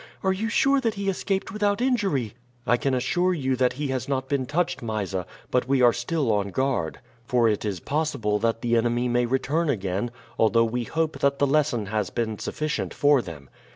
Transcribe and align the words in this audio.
"Are 0.23 0.33
you 0.33 0.49
sure 0.49 0.81
that 0.81 0.95
he 0.95 1.09
escaped 1.11 1.51
without 1.51 1.79
injury?" 1.79 2.33
"I 2.65 2.75
can 2.75 2.95
assure 2.95 3.35
you 3.35 3.55
that 3.57 3.73
he 3.73 3.89
has 3.89 4.09
not 4.09 4.27
been 4.27 4.47
touched, 4.47 4.81
Mysa; 4.81 5.27
but 5.51 5.67
we 5.67 5.83
are 5.83 5.93
still 5.93 6.31
on 6.33 6.47
guard, 6.49 6.99
for 7.23 7.47
it 7.47 7.63
is 7.63 7.79
possible 7.79 8.39
that 8.39 8.61
the 8.61 8.75
enemy 8.75 9.07
may 9.07 9.27
return 9.27 9.69
again, 9.69 10.09
although 10.39 10.65
we 10.65 10.85
hope 10.85 11.19
that 11.19 11.37
the 11.37 11.45
lesson 11.45 11.85
has 11.85 12.09
been 12.09 12.39
sufficient 12.39 12.95
for 12.95 13.21
them." 13.21 13.47